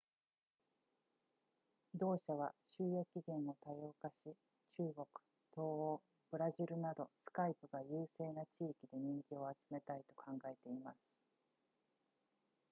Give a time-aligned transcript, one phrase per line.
[1.93, 4.13] 同社は収益源を多様化し
[4.75, 5.05] 中国東
[5.57, 10.97] 欧ブラジルなど skype が優勢な地域で人気を集めたいと考えています